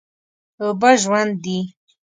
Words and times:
اوبه 0.63 0.89
ژوند 1.03 1.33
دي. 1.43 1.57